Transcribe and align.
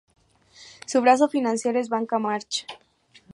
Su 0.87 0.99
brazo 1.01 1.29
financiero 1.29 1.79
es 1.79 1.87
Banca 1.89 2.17
March. 2.17 2.65